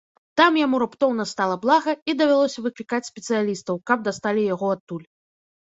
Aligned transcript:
Там 0.39 0.55
яму 0.59 0.79
раптоўна 0.83 1.25
стала 1.33 1.57
блага 1.65 1.95
і 2.11 2.17
давялося 2.23 2.65
выклікаць 2.69 3.03
спецыялістаў, 3.11 3.81
каб 3.93 3.97
дасталі 4.11 4.51
яго 4.53 4.75
адтуль. 4.81 5.07